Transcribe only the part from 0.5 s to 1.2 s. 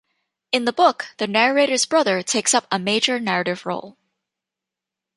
In the book,